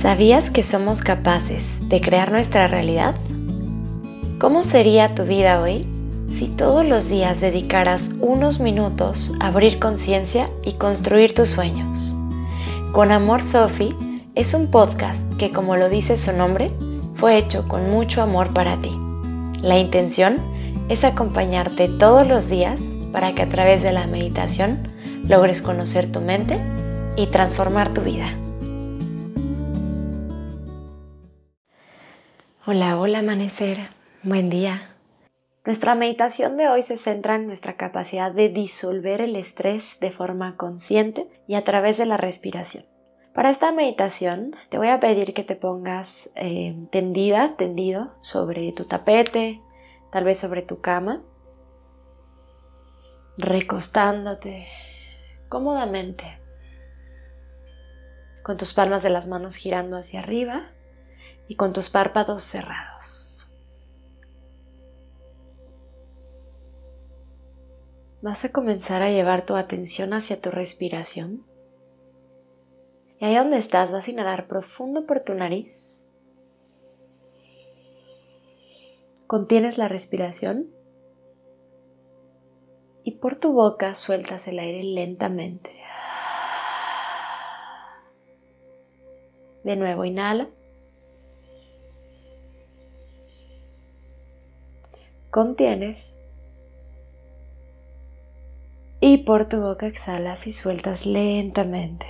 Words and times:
¿Sabías 0.00 0.48
que 0.48 0.62
somos 0.62 1.02
capaces 1.02 1.76
de 1.90 2.00
crear 2.00 2.32
nuestra 2.32 2.66
realidad? 2.66 3.16
¿Cómo 4.38 4.62
sería 4.62 5.14
tu 5.14 5.24
vida 5.24 5.60
hoy 5.60 5.86
si 6.30 6.46
todos 6.46 6.86
los 6.86 7.10
días 7.10 7.42
dedicaras 7.42 8.10
unos 8.18 8.60
minutos 8.60 9.34
a 9.40 9.48
abrir 9.48 9.78
conciencia 9.78 10.48
y 10.64 10.72
construir 10.72 11.34
tus 11.34 11.50
sueños? 11.50 12.16
Con 12.92 13.12
Amor 13.12 13.42
Sophie 13.42 13.94
es 14.34 14.54
un 14.54 14.70
podcast 14.70 15.30
que, 15.36 15.50
como 15.50 15.76
lo 15.76 15.90
dice 15.90 16.16
su 16.16 16.32
nombre, 16.32 16.70
fue 17.12 17.36
hecho 17.36 17.68
con 17.68 17.90
mucho 17.90 18.22
amor 18.22 18.54
para 18.54 18.76
ti. 18.76 18.96
La 19.60 19.78
intención 19.78 20.38
es 20.88 21.04
acompañarte 21.04 21.88
todos 21.88 22.26
los 22.26 22.48
días 22.48 22.96
para 23.12 23.34
que 23.34 23.42
a 23.42 23.50
través 23.50 23.82
de 23.82 23.92
la 23.92 24.06
meditación 24.06 24.88
logres 25.28 25.60
conocer 25.60 26.10
tu 26.10 26.22
mente 26.22 26.58
y 27.16 27.26
transformar 27.26 27.92
tu 27.92 28.00
vida. 28.00 28.34
Hola, 32.72 33.00
hola 33.00 33.18
amanecer, 33.18 33.78
buen 34.22 34.48
día. 34.48 34.94
Nuestra 35.66 35.96
meditación 35.96 36.56
de 36.56 36.68
hoy 36.68 36.82
se 36.82 36.96
centra 36.96 37.34
en 37.34 37.48
nuestra 37.48 37.76
capacidad 37.76 38.30
de 38.30 38.48
disolver 38.48 39.20
el 39.20 39.34
estrés 39.34 39.98
de 39.98 40.12
forma 40.12 40.56
consciente 40.56 41.26
y 41.48 41.56
a 41.56 41.64
través 41.64 41.98
de 41.98 42.06
la 42.06 42.16
respiración. 42.16 42.84
Para 43.34 43.50
esta 43.50 43.72
meditación 43.72 44.54
te 44.68 44.78
voy 44.78 44.86
a 44.86 45.00
pedir 45.00 45.34
que 45.34 45.42
te 45.42 45.56
pongas 45.56 46.30
eh, 46.36 46.80
tendida, 46.92 47.56
tendido 47.56 48.14
sobre 48.20 48.70
tu 48.70 48.84
tapete, 48.84 49.60
tal 50.12 50.22
vez 50.22 50.38
sobre 50.38 50.62
tu 50.62 50.80
cama, 50.80 51.24
recostándote 53.36 54.68
cómodamente, 55.48 56.38
con 58.44 58.56
tus 58.56 58.74
palmas 58.74 59.02
de 59.02 59.10
las 59.10 59.26
manos 59.26 59.56
girando 59.56 59.98
hacia 59.98 60.20
arriba 60.20 60.70
y 61.50 61.56
con 61.56 61.72
tus 61.72 61.90
párpados 61.90 62.44
cerrados. 62.44 63.50
Vas 68.22 68.44
a 68.44 68.52
comenzar 68.52 69.02
a 69.02 69.10
llevar 69.10 69.46
tu 69.46 69.56
atención 69.56 70.12
hacia 70.12 70.40
tu 70.40 70.52
respiración. 70.52 71.44
Y 73.18 73.24
ahí 73.24 73.34
donde 73.34 73.58
estás 73.58 73.90
vas 73.90 74.06
a 74.06 74.10
inhalar 74.12 74.46
profundo 74.46 75.06
por 75.06 75.24
tu 75.24 75.34
nariz. 75.34 76.08
Contienes 79.26 79.76
la 79.76 79.88
respiración 79.88 80.70
y 83.02 83.16
por 83.16 83.34
tu 83.34 83.52
boca 83.52 83.96
sueltas 83.96 84.46
el 84.46 84.60
aire 84.60 84.84
lentamente. 84.84 85.74
De 89.64 89.74
nuevo, 89.74 90.04
inhala. 90.04 90.48
Contienes 95.30 96.20
y 99.00 99.18
por 99.18 99.48
tu 99.48 99.60
boca 99.60 99.86
exhalas 99.86 100.46
y 100.46 100.52
sueltas 100.52 101.06
lentamente. 101.06 102.06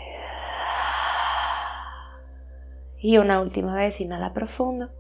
Y 2.99 3.19
una 3.19 3.41
última 3.41 3.75
vez 3.75 4.01
inhala 4.01 4.35
profundo. 4.35 4.91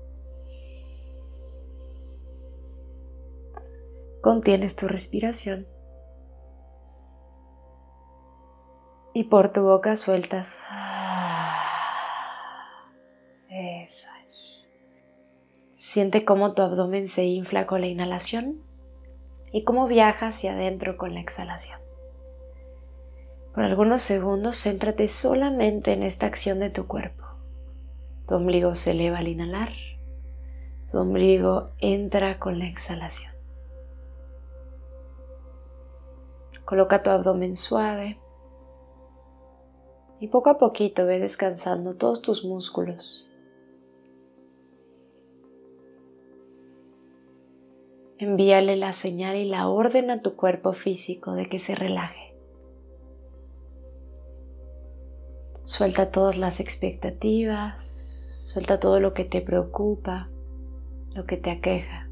Contienes 4.22 4.76
tu 4.76 4.86
respiración. 4.86 5.66
Y 9.12 9.24
por 9.24 9.52
tu 9.52 9.62
boca 9.62 9.96
sueltas. 9.96 10.58
Siente 15.92 16.24
cómo 16.24 16.54
tu 16.54 16.62
abdomen 16.62 17.08
se 17.08 17.24
infla 17.24 17.66
con 17.66 17.80
la 17.80 17.88
inhalación 17.88 18.62
y 19.50 19.64
cómo 19.64 19.88
viaja 19.88 20.28
hacia 20.28 20.52
adentro 20.52 20.96
con 20.96 21.14
la 21.14 21.20
exhalación. 21.20 21.80
Por 23.52 23.64
algunos 23.64 24.00
segundos 24.00 24.62
céntrate 24.62 25.08
solamente 25.08 25.92
en 25.92 26.04
esta 26.04 26.26
acción 26.26 26.60
de 26.60 26.70
tu 26.70 26.86
cuerpo. 26.86 27.24
Tu 28.28 28.36
ombligo 28.36 28.76
se 28.76 28.92
eleva 28.92 29.18
al 29.18 29.26
inhalar, 29.26 29.72
tu 30.92 30.98
ombligo 30.98 31.70
entra 31.80 32.38
con 32.38 32.60
la 32.60 32.66
exhalación. 32.66 33.32
Coloca 36.64 37.02
tu 37.02 37.10
abdomen 37.10 37.56
suave 37.56 38.20
y 40.20 40.28
poco 40.28 40.50
a 40.50 40.58
poquito 40.58 41.04
ve 41.04 41.18
descansando 41.18 41.96
todos 41.96 42.22
tus 42.22 42.44
músculos 42.44 43.26
envíale 48.20 48.76
la 48.76 48.92
señal 48.92 49.36
y 49.36 49.46
la 49.46 49.68
orden 49.68 50.10
a 50.10 50.20
tu 50.20 50.36
cuerpo 50.36 50.74
físico 50.74 51.32
de 51.32 51.48
que 51.48 51.58
se 51.58 51.74
relaje. 51.74 52.34
Suelta 55.64 56.10
todas 56.10 56.36
las 56.36 56.60
expectativas, 56.60 57.86
suelta 58.52 58.78
todo 58.78 59.00
lo 59.00 59.14
que 59.14 59.24
te 59.24 59.40
preocupa, 59.40 60.28
lo 61.14 61.24
que 61.24 61.36
te 61.36 61.50
aqueja. 61.50 62.08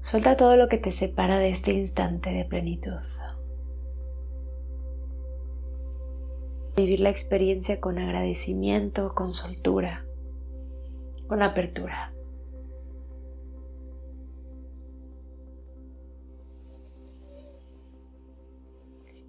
Suelta 0.00 0.36
todo 0.36 0.56
lo 0.56 0.68
que 0.68 0.78
te 0.78 0.92
separa 0.92 1.38
de 1.38 1.48
este 1.48 1.72
instante 1.72 2.30
de 2.30 2.44
plenitud. 2.44 3.00
Vivir 6.76 7.00
la 7.00 7.08
experiencia 7.10 7.80
con 7.80 7.98
agradecimiento, 7.98 9.14
con 9.14 9.32
soltura, 9.32 10.04
con 11.26 11.42
apertura. 11.42 12.12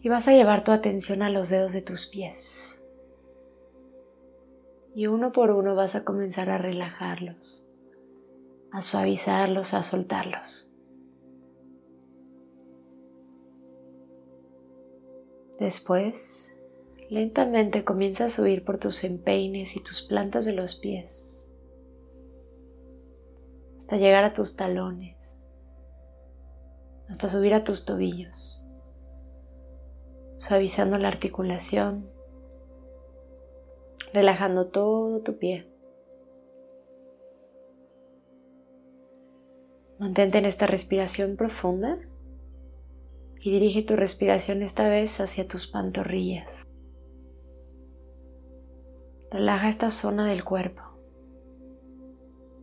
Y 0.02 0.10
vas 0.10 0.28
a 0.28 0.34
llevar 0.34 0.64
tu 0.64 0.72
atención 0.72 1.22
a 1.22 1.30
los 1.30 1.50
dedos 1.50 1.74
de 1.74 1.82
tus 1.82 2.08
pies. 2.08 2.86
Y 4.94 5.08
uno 5.08 5.32
por 5.32 5.52
uno 5.52 5.76
vas 5.76 5.96
a 5.96 6.04
comenzar 6.04 6.50
a 6.50 6.58
relajarlos, 6.58 7.68
a 8.72 8.82
suavizarlos, 8.82 9.74
a 9.74 9.84
soltarlos. 9.84 10.72
Después, 15.60 16.62
lentamente 17.10 17.84
comienza 17.84 18.26
a 18.26 18.30
subir 18.30 18.64
por 18.64 18.78
tus 18.78 19.04
empeines 19.04 19.76
y 19.76 19.84
tus 19.84 20.04
plantas 20.04 20.46
de 20.46 20.54
los 20.54 20.76
pies 20.76 21.52
hasta 23.78 23.96
llegar 23.98 24.26
a 24.26 24.34
tus 24.34 24.58
talones, 24.58 25.38
hasta 27.08 27.30
subir 27.30 27.54
a 27.54 27.64
tus 27.64 27.86
tobillos 27.86 28.67
suavizando 30.38 30.98
la 30.98 31.08
articulación, 31.08 32.10
relajando 34.14 34.68
todo 34.68 35.22
tu 35.22 35.38
pie. 35.38 35.68
Mantente 40.00 40.38
en 40.38 40.46
esta 40.46 40.68
respiración 40.68 41.38
profunda 41.38 41.98
y 43.40 43.52
dirige 43.52 43.82
tu 43.82 43.96
respiración 43.96 44.62
esta 44.62 44.88
vez 44.88 45.20
hacia 45.20 45.48
tus 45.48 45.68
pantorrillas. 45.68 46.68
Relaja 49.32 49.70
esta 49.70 49.92
zona 49.92 50.28
del 50.28 50.44
cuerpo. 50.44 50.84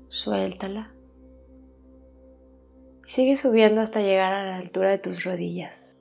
Suéltala. 0.08 0.94
Y 3.06 3.10
sigue 3.10 3.36
subiendo 3.36 3.80
hasta 3.80 4.00
llegar 4.00 4.32
a 4.32 4.44
la 4.44 4.56
altura 4.56 4.90
de 4.90 4.98
tus 4.98 5.24
rodillas. 5.24 5.96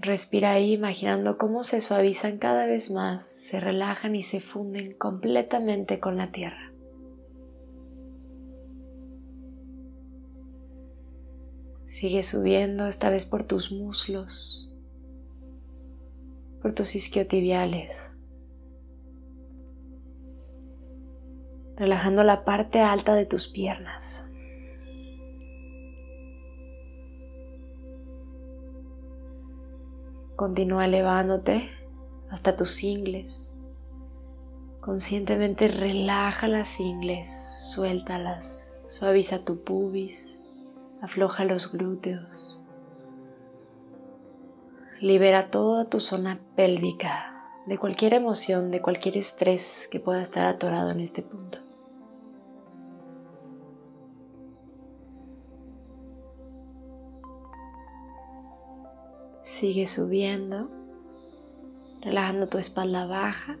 Respira 0.00 0.52
ahí 0.52 0.74
imaginando 0.74 1.38
cómo 1.38 1.64
se 1.64 1.80
suavizan 1.80 2.38
cada 2.38 2.66
vez 2.66 2.92
más, 2.92 3.26
se 3.26 3.58
relajan 3.58 4.14
y 4.14 4.22
se 4.22 4.40
funden 4.40 4.94
completamente 4.94 5.98
con 5.98 6.16
la 6.16 6.30
tierra. 6.30 6.72
Sigue 11.84 12.22
subiendo 12.22 12.86
esta 12.86 13.10
vez 13.10 13.26
por 13.26 13.44
tus 13.44 13.72
muslos, 13.72 14.70
por 16.62 16.74
tus 16.74 16.94
isquiotibiales, 16.94 18.16
relajando 21.76 22.22
la 22.22 22.44
parte 22.44 22.80
alta 22.80 23.16
de 23.16 23.26
tus 23.26 23.48
piernas. 23.48 24.27
Continúa 30.38 30.84
elevándote 30.84 31.68
hasta 32.30 32.54
tus 32.54 32.84
ingles. 32.84 33.58
Conscientemente 34.80 35.66
relaja 35.66 36.46
las 36.46 36.78
ingles, 36.78 37.32
suéltalas, 37.74 38.86
suaviza 38.88 39.44
tu 39.44 39.64
pubis, 39.64 40.38
afloja 41.02 41.44
los 41.44 41.72
glúteos. 41.72 42.60
Libera 45.00 45.50
toda 45.50 45.86
tu 45.86 45.98
zona 45.98 46.38
pélvica 46.54 47.34
de 47.66 47.76
cualquier 47.76 48.14
emoción, 48.14 48.70
de 48.70 48.80
cualquier 48.80 49.16
estrés 49.16 49.88
que 49.90 49.98
pueda 49.98 50.22
estar 50.22 50.44
atorado 50.44 50.92
en 50.92 51.00
este 51.00 51.22
punto. 51.22 51.58
Sigue 59.58 59.86
subiendo, 59.86 60.70
relajando 62.00 62.46
tu 62.46 62.58
espalda 62.58 63.06
baja 63.06 63.56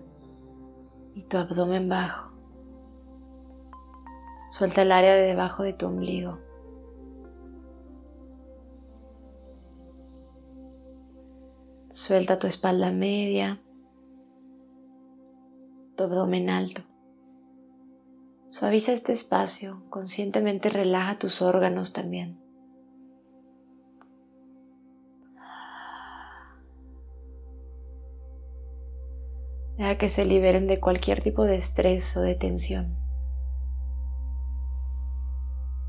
y 1.16 1.24
tu 1.24 1.38
abdomen 1.38 1.88
bajo. 1.88 2.30
Suelta 4.52 4.82
el 4.82 4.92
área 4.92 5.12
de 5.16 5.22
debajo 5.22 5.64
de 5.64 5.72
tu 5.72 5.86
ombligo. 5.86 6.38
Suelta 11.88 12.38
tu 12.38 12.46
espalda 12.46 12.92
media, 12.92 13.60
tu 15.96 16.04
abdomen 16.04 16.48
alto. 16.48 16.82
Suaviza 18.50 18.92
este 18.92 19.14
espacio, 19.14 19.82
conscientemente 19.90 20.70
relaja 20.70 21.18
tus 21.18 21.42
órganos 21.42 21.92
también. 21.92 22.47
Deja 29.78 29.96
que 29.96 30.08
se 30.08 30.24
liberen 30.24 30.66
de 30.66 30.80
cualquier 30.80 31.22
tipo 31.22 31.44
de 31.44 31.54
estrés 31.54 32.16
o 32.16 32.20
de 32.20 32.34
tensión. 32.34 32.98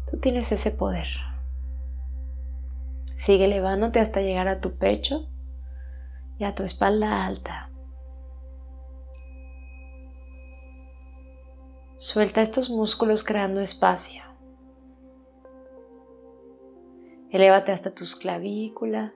Tú 0.09 0.19
tienes 0.19 0.51
ese 0.51 0.69
poder. 0.69 1.07
Sigue 3.15 3.45
elevándote 3.45 3.99
hasta 3.99 4.21
llegar 4.21 4.47
a 4.47 4.61
tu 4.61 4.77
pecho 4.77 5.27
y 6.37 6.43
a 6.43 6.53
tu 6.53 6.63
espalda 6.63 7.25
alta. 7.25 7.71
Suelta 11.95 12.41
estos 12.41 12.69
músculos 12.69 13.23
creando 13.23 13.59
espacio. 13.59 14.23
Elévate 17.31 17.71
hasta 17.71 17.93
tus 17.93 18.15
clavículas, 18.15 19.13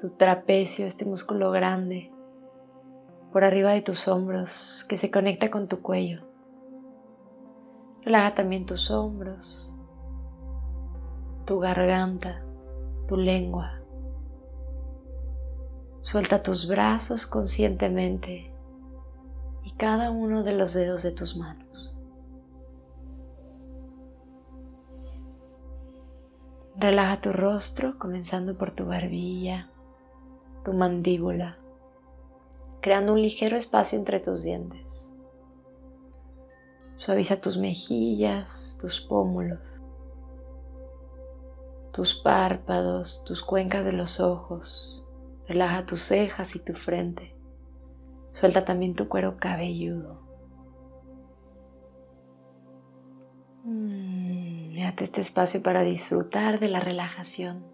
tu 0.00 0.10
trapecio, 0.10 0.86
este 0.86 1.04
músculo 1.04 1.50
grande, 1.50 2.11
por 3.32 3.44
arriba 3.44 3.72
de 3.72 3.82
tus 3.82 4.08
hombros 4.08 4.84
que 4.88 4.96
se 4.96 5.10
conecta 5.10 5.50
con 5.50 5.66
tu 5.66 5.80
cuello. 5.80 6.22
Relaja 8.02 8.34
también 8.34 8.66
tus 8.66 8.90
hombros, 8.90 9.72
tu 11.46 11.58
garganta, 11.58 12.42
tu 13.08 13.16
lengua. 13.16 13.80
Suelta 16.00 16.42
tus 16.42 16.68
brazos 16.68 17.26
conscientemente 17.26 18.52
y 19.62 19.70
cada 19.72 20.10
uno 20.10 20.42
de 20.42 20.52
los 20.52 20.74
dedos 20.74 21.02
de 21.02 21.12
tus 21.12 21.36
manos. 21.36 21.96
Relaja 26.76 27.20
tu 27.20 27.32
rostro 27.32 27.98
comenzando 27.98 28.58
por 28.58 28.72
tu 28.72 28.86
barbilla, 28.86 29.70
tu 30.64 30.72
mandíbula, 30.72 31.61
creando 32.82 33.14
un 33.14 33.22
ligero 33.22 33.56
espacio 33.56 33.98
entre 33.98 34.20
tus 34.20 34.42
dientes. 34.42 35.10
Suaviza 36.96 37.40
tus 37.40 37.56
mejillas, 37.56 38.76
tus 38.80 39.00
pómulos, 39.00 39.60
tus 41.92 42.14
párpados, 42.14 43.24
tus 43.24 43.42
cuencas 43.42 43.84
de 43.84 43.92
los 43.92 44.20
ojos, 44.20 45.02
Relaja 45.52 45.84
tus 45.84 46.02
cejas 46.02 46.56
y 46.56 46.60
tu 46.60 46.72
frente. 46.74 47.34
Suelta 48.32 48.64
también 48.64 48.94
tu 48.94 49.08
cuero 49.08 49.36
cabelludo. 49.36 50.22
Mm, 53.64 54.74
date 54.76 55.04
este 55.04 55.20
espacio 55.20 55.62
para 55.62 55.82
disfrutar 55.82 56.60
de 56.60 56.68
la 56.68 56.80
relajación. 56.80 57.66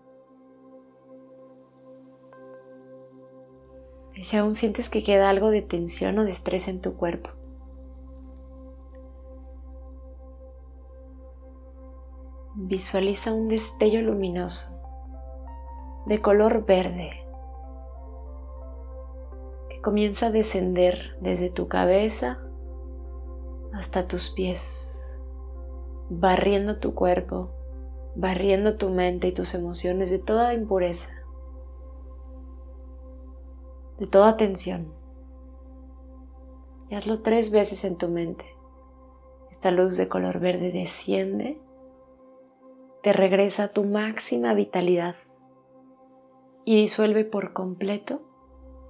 Si 4.25 4.37
aún 4.37 4.55
sientes 4.55 4.91
que 4.91 5.03
queda 5.03 5.31
algo 5.31 5.51
de 5.51 5.63
tensión 5.63 6.19
o 6.19 6.25
de 6.25 6.31
estrés 6.31 6.69
en 6.69 6.81
tu 6.81 6.97
cuerpo, 6.97 7.31
visualiza 12.55 13.33
un 13.33 13.49
destello 13.49 14.03
luminoso 14.03 14.81
de 16.07 16.21
color 16.21 16.65
verde 16.67 17.29
comienza 19.81 20.27
a 20.27 20.31
descender 20.31 21.17
desde 21.21 21.51
tu 21.51 21.69
cabeza 21.69 22.39
hasta 23.73 24.07
tus 24.07 24.31
pies, 24.31 25.07
barriendo 26.11 26.79
tu 26.79 26.95
cuerpo, 26.95 27.51
barriendo 28.15 28.77
tu 28.77 28.91
mente 28.91 29.29
y 29.29 29.33
tus 29.33 29.55
emociones 29.55 30.11
de 30.11 30.19
toda 30.19 30.55
impureza, 30.55 31.18
de 33.99 34.07
toda 34.07 34.37
tensión. 34.37 34.93
Y 36.89 36.95
hazlo 36.95 37.21
tres 37.21 37.51
veces 37.51 37.85
en 37.85 37.97
tu 37.97 38.09
mente. 38.09 38.45
Esta 39.51 39.71
luz 39.71 39.97
de 39.97 40.09
color 40.09 40.41
verde 40.41 40.71
desciende, 40.71 41.61
te 43.03 43.13
regresa 43.13 43.65
a 43.65 43.69
tu 43.69 43.85
máxima 43.85 44.55
vitalidad 44.55 45.17
y 46.65 46.77
disuelve 46.77 47.25
por 47.25 47.53
completo 47.53 48.23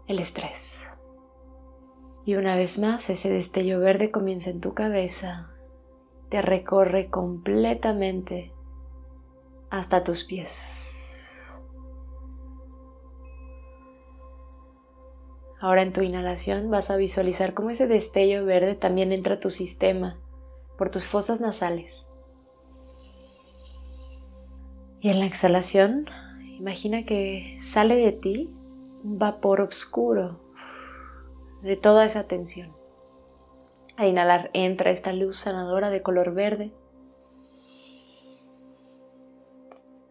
el 0.06 0.18
estrés. 0.18 0.84
Y 2.24 2.34
una 2.34 2.56
vez 2.56 2.78
más 2.78 3.08
ese 3.08 3.30
destello 3.30 3.80
verde 3.80 4.10
comienza 4.10 4.50
en 4.50 4.60
tu 4.60 4.74
cabeza, 4.74 5.50
te 6.28 6.42
recorre 6.42 7.08
completamente 7.08 8.52
hasta 9.70 10.04
tus 10.04 10.24
pies. 10.24 10.87
Ahora 15.60 15.82
en 15.82 15.92
tu 15.92 16.02
inhalación 16.02 16.70
vas 16.70 16.90
a 16.90 16.96
visualizar 16.96 17.52
cómo 17.52 17.70
ese 17.70 17.88
destello 17.88 18.44
verde 18.44 18.76
también 18.76 19.12
entra 19.12 19.36
a 19.36 19.40
tu 19.40 19.50
sistema 19.50 20.16
por 20.76 20.90
tus 20.90 21.06
fosas 21.06 21.40
nasales. 21.40 22.08
Y 25.00 25.10
en 25.10 25.18
la 25.18 25.26
exhalación, 25.26 26.06
imagina 26.58 27.04
que 27.04 27.58
sale 27.60 27.96
de 27.96 28.12
ti 28.12 28.50
un 29.02 29.18
vapor 29.18 29.60
oscuro 29.60 30.40
de 31.62 31.76
toda 31.76 32.04
esa 32.04 32.24
tensión. 32.24 32.72
Al 33.96 34.08
inhalar 34.08 34.50
entra 34.52 34.92
esta 34.92 35.12
luz 35.12 35.38
sanadora 35.38 35.90
de 35.90 36.02
color 36.02 36.34
verde. 36.34 36.72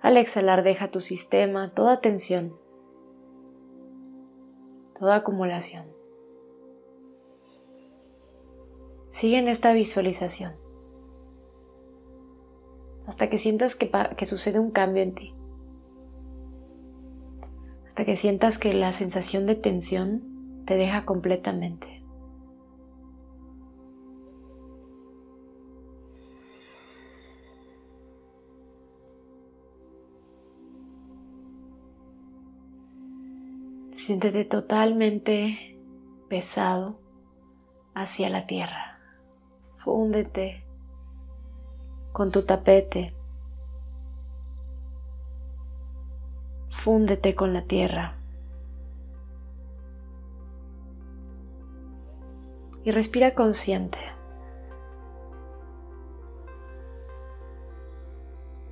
Al 0.01 0.17
exhalar 0.17 0.63
deja 0.63 0.91
tu 0.91 0.99
sistema 0.99 1.71
toda 1.73 2.01
tensión, 2.01 2.57
toda 4.97 5.15
acumulación. 5.15 5.85
Sigue 9.09 9.37
en 9.37 9.47
esta 9.47 9.73
visualización 9.73 10.55
hasta 13.07 13.29
que 13.29 13.37
sientas 13.37 13.75
que, 13.75 13.89
que 14.17 14.25
sucede 14.25 14.59
un 14.59 14.71
cambio 14.71 15.01
en 15.01 15.15
ti 15.15 15.33
hasta 17.97 18.05
que 18.05 18.15
sientas 18.15 18.59
que 18.59 18.75
la 18.75 18.93
sensación 18.93 19.47
de 19.47 19.55
tensión 19.55 20.63
te 20.67 20.75
deja 20.75 21.03
completamente. 21.03 21.96
Siéntete 34.07 34.45
totalmente 34.45 35.77
pesado 36.29 36.97
hacia 37.93 38.29
la 38.29 38.47
tierra. 38.47 38.99
Fúndete 39.83 40.63
con 42.13 42.31
tu 42.31 42.43
tapete 42.43 43.13
Fúndete 46.69 47.35
con 47.35 47.53
la 47.53 47.63
tierra. 47.63 48.15
Y 52.85 52.91
respira 52.91 53.35
consciente. 53.35 53.97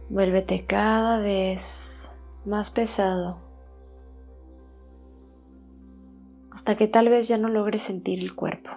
Vuélvete 0.08 0.66
cada 0.66 1.20
vez 1.20 2.10
más 2.46 2.72
pesado 2.72 3.45
hasta 6.56 6.78
que 6.78 6.88
tal 6.88 7.10
vez 7.10 7.28
ya 7.28 7.38
no 7.38 7.50
logres 7.50 7.84
sentir 7.84 8.20
el 8.20 8.34
cuerpo. 8.34 8.72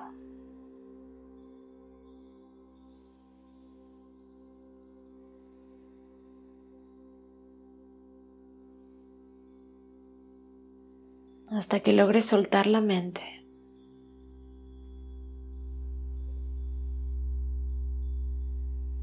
hasta 11.50 11.80
que 11.80 11.92
logres 11.92 12.26
soltar 12.26 12.66
la 12.66 12.80
mente. 12.80 13.23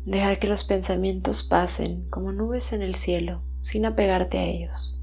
Dejar 0.05 0.39
que 0.39 0.47
los 0.47 0.63
pensamientos 0.63 1.43
pasen 1.43 2.07
como 2.09 2.31
nubes 2.31 2.71
en 2.71 2.83
el 2.83 2.95
cielo 2.95 3.41
sin 3.59 3.85
apegarte 3.85 4.37
a 4.37 4.45
ellos. 4.45 4.95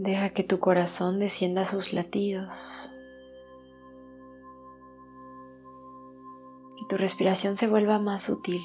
Deja 0.00 0.30
que 0.30 0.44
tu 0.44 0.60
corazón 0.60 1.18
descienda 1.18 1.64
sus 1.64 1.92
latidos. 1.92 2.88
Que 6.76 6.84
tu 6.88 6.96
respiración 6.96 7.56
se 7.56 7.66
vuelva 7.66 7.98
más 7.98 8.22
sutil. 8.22 8.62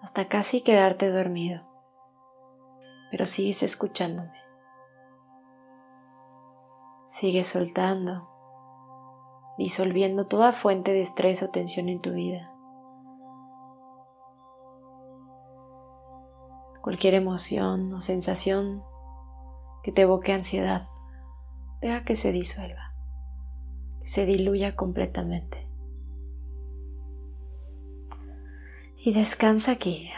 Hasta 0.00 0.28
casi 0.28 0.62
quedarte 0.62 1.10
dormido. 1.10 1.60
Pero 3.10 3.26
sigues 3.26 3.62
escuchándome. 3.62 4.40
Sigues 7.04 7.48
soltando, 7.48 8.26
disolviendo 9.58 10.28
toda 10.28 10.54
fuente 10.54 10.92
de 10.92 11.02
estrés 11.02 11.42
o 11.42 11.50
tensión 11.50 11.90
en 11.90 12.00
tu 12.00 12.14
vida. 12.14 12.53
Cualquier 16.84 17.14
emoción 17.14 17.94
o 17.94 18.02
sensación 18.02 18.82
que 19.82 19.90
te 19.90 20.02
evoque 20.02 20.32
ansiedad, 20.34 20.86
deja 21.80 22.04
que 22.04 22.14
se 22.14 22.30
disuelva, 22.30 22.92
que 24.02 24.06
se 24.06 24.26
diluya 24.26 24.76
completamente. 24.76 25.66
Y 28.98 29.14
descansa 29.14 29.72
aquí. 29.72 30.10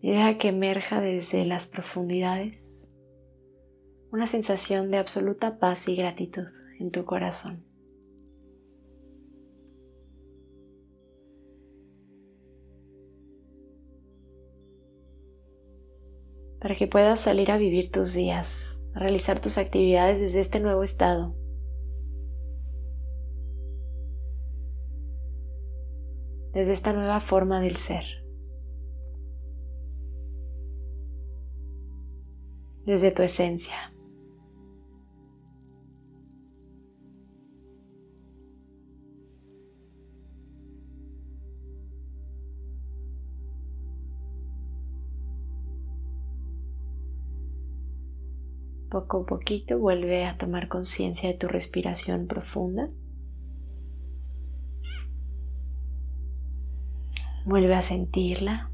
Y 0.00 0.10
deja 0.10 0.36
que 0.36 0.48
emerja 0.48 1.00
desde 1.00 1.44
las 1.44 1.68
profundidades 1.68 2.92
una 4.10 4.26
sensación 4.26 4.90
de 4.90 4.98
absoluta 4.98 5.60
paz 5.60 5.86
y 5.86 5.94
gratitud 5.94 6.48
en 6.80 6.90
tu 6.90 7.04
corazón. 7.04 7.67
Para 16.68 16.76
que 16.76 16.86
puedas 16.86 17.20
salir 17.20 17.50
a 17.50 17.56
vivir 17.56 17.90
tus 17.90 18.12
días, 18.12 18.86
a 18.94 18.98
realizar 18.98 19.40
tus 19.40 19.56
actividades 19.56 20.20
desde 20.20 20.40
este 20.40 20.60
nuevo 20.60 20.82
estado. 20.82 21.34
Desde 26.52 26.74
esta 26.74 26.92
nueva 26.92 27.20
forma 27.20 27.62
del 27.62 27.76
ser. 27.76 28.04
Desde 32.84 33.12
tu 33.12 33.22
esencia. 33.22 33.94
Poco 48.90 49.18
a 49.18 49.26
poquito 49.26 49.78
vuelve 49.78 50.24
a 50.24 50.38
tomar 50.38 50.68
conciencia 50.68 51.28
de 51.28 51.34
tu 51.36 51.46
respiración 51.46 52.26
profunda. 52.26 52.88
Vuelve 57.44 57.74
a 57.74 57.82
sentirla. 57.82 58.70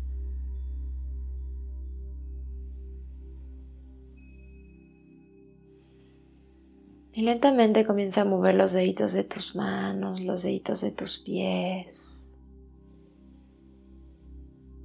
Y 7.12 7.22
lentamente 7.22 7.86
comienza 7.86 8.22
a 8.22 8.24
mover 8.24 8.56
los 8.56 8.72
deditos 8.72 9.12
de 9.12 9.22
tus 9.22 9.54
manos, 9.54 10.20
los 10.20 10.42
deditos 10.42 10.80
de 10.80 10.90
tus 10.90 11.18
pies. 11.20 12.36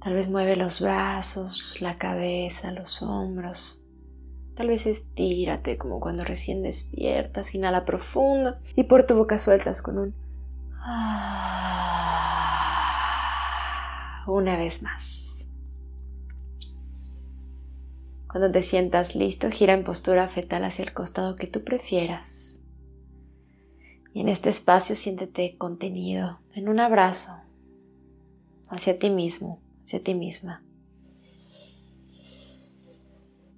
Tal 0.00 0.14
vez 0.14 0.28
mueve 0.28 0.56
los 0.56 0.80
brazos, 0.80 1.82
la 1.82 1.98
cabeza, 1.98 2.70
los 2.72 3.02
hombros. 3.02 3.79
Tal 4.56 4.68
vez 4.68 4.86
estírate 4.86 5.76
como 5.78 6.00
cuando 6.00 6.24
recién 6.24 6.62
despiertas, 6.62 7.54
inhala 7.54 7.84
profundo 7.84 8.56
y 8.76 8.84
por 8.84 9.06
tu 9.06 9.14
boca 9.14 9.38
sueltas 9.38 9.82
con 9.82 9.98
un... 9.98 10.14
Ah, 10.74 11.20
una 14.26 14.56
vez 14.56 14.82
más. 14.82 15.46
Cuando 18.28 18.50
te 18.50 18.62
sientas 18.62 19.16
listo, 19.16 19.50
gira 19.50 19.72
en 19.72 19.84
postura 19.84 20.28
fetal 20.28 20.64
hacia 20.64 20.84
el 20.84 20.92
costado 20.92 21.36
que 21.36 21.46
tú 21.46 21.64
prefieras. 21.64 22.60
Y 24.12 24.20
en 24.20 24.28
este 24.28 24.50
espacio 24.50 24.94
siéntete 24.96 25.56
contenido 25.56 26.40
en 26.54 26.68
un 26.68 26.80
abrazo 26.80 27.32
hacia 28.68 28.98
ti 28.98 29.10
mismo, 29.10 29.60
hacia 29.84 30.02
ti 30.02 30.14
misma 30.14 30.62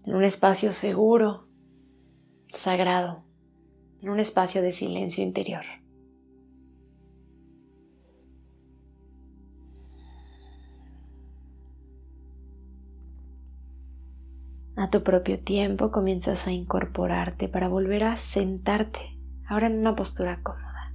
en 0.04 0.14
un 0.14 0.24
espacio 0.24 0.72
seguro, 0.72 1.46
sagrado, 2.48 3.24
en 4.00 4.10
un 4.10 4.20
espacio 4.20 4.62
de 4.62 4.72
silencio 4.72 5.22
interior. 5.22 5.64
A 14.76 14.90
tu 14.90 15.02
propio 15.02 15.38
tiempo 15.38 15.92
comienzas 15.92 16.46
a 16.46 16.52
incorporarte 16.52 17.46
para 17.46 17.68
volver 17.68 18.04
a 18.04 18.16
sentarte, 18.16 19.18
ahora 19.46 19.68
en 19.68 19.78
una 19.78 19.94
postura 19.94 20.42
cómoda. 20.42 20.92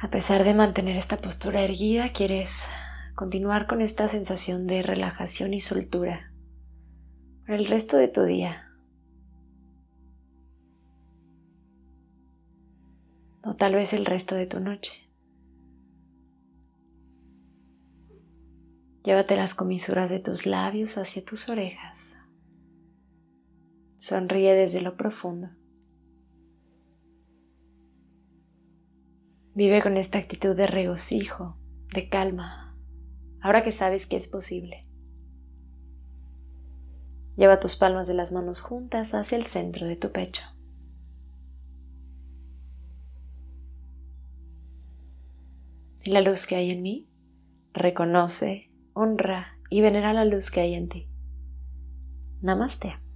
A 0.00 0.10
pesar 0.10 0.44
de 0.44 0.54
mantener 0.54 0.96
esta 0.96 1.16
postura 1.16 1.62
erguida, 1.62 2.12
quieres 2.12 2.68
continuar 3.18 3.66
con 3.66 3.80
esta 3.80 4.06
sensación 4.06 4.68
de 4.68 4.80
relajación 4.80 5.52
y 5.52 5.60
soltura 5.60 6.32
para 7.44 7.58
el 7.58 7.66
resto 7.66 7.96
de 7.96 8.06
tu 8.06 8.22
día. 8.22 8.70
O 13.42 13.56
tal 13.56 13.74
vez 13.74 13.92
el 13.92 14.06
resto 14.06 14.36
de 14.36 14.46
tu 14.46 14.60
noche. 14.60 15.10
Llévate 19.02 19.34
las 19.34 19.56
comisuras 19.56 20.10
de 20.10 20.20
tus 20.20 20.46
labios 20.46 20.96
hacia 20.96 21.24
tus 21.24 21.48
orejas. 21.48 22.16
Sonríe 23.96 24.54
desde 24.54 24.80
lo 24.80 24.96
profundo. 24.96 25.50
Vive 29.54 29.82
con 29.82 29.96
esta 29.96 30.18
actitud 30.18 30.54
de 30.54 30.68
regocijo, 30.68 31.58
de 31.92 32.08
calma, 32.08 32.67
ahora 33.40 33.62
que 33.62 33.72
sabes 33.72 34.06
que 34.06 34.16
es 34.16 34.28
posible. 34.28 34.84
Lleva 37.36 37.60
tus 37.60 37.76
palmas 37.76 38.08
de 38.08 38.14
las 38.14 38.32
manos 38.32 38.60
juntas 38.60 39.14
hacia 39.14 39.38
el 39.38 39.46
centro 39.46 39.86
de 39.86 39.96
tu 39.96 40.10
pecho. 40.10 40.42
Y 46.02 46.10
la 46.10 46.20
luz 46.20 46.46
que 46.46 46.56
hay 46.56 46.70
en 46.70 46.82
mí 46.82 47.08
reconoce, 47.72 48.70
honra 48.92 49.58
y 49.70 49.82
venera 49.82 50.12
la 50.12 50.24
luz 50.24 50.50
que 50.50 50.60
hay 50.60 50.74
en 50.74 50.88
ti. 50.88 51.08
Namaste. 52.40 53.07